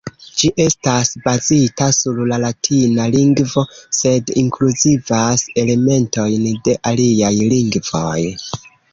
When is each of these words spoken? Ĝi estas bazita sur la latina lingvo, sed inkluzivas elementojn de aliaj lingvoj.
Ĝi 0.41 0.47
estas 0.63 1.09
bazita 1.25 1.89
sur 1.97 2.21
la 2.29 2.37
latina 2.43 3.03
lingvo, 3.15 3.63
sed 3.97 4.31
inkluzivas 4.43 5.43
elementojn 5.65 6.47
de 6.69 6.75
aliaj 6.93 7.31
lingvoj. 7.53 8.17